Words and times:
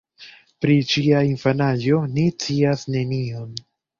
Pri 0.65 0.77
ŝia 0.93 1.19
infanaĝo 1.33 2.01
ni 2.15 2.25
scias 2.37 2.89
nenion. 2.97 3.55